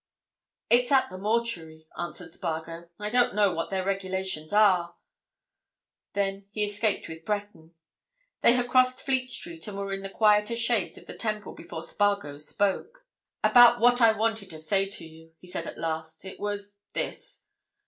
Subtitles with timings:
[0.71, 2.89] "It's at the mortuary," answered Spargo.
[2.97, 4.95] "I don't know what their regulations are."
[6.15, 7.75] Then he escaped with Breton.
[8.41, 11.83] They had crossed Fleet Street and were in the quieter shades of the Temple before
[11.83, 13.05] Spargo spoke.
[13.43, 16.25] "About what I wanted to say to you," he said at last.
[16.25, 17.43] "It was—this.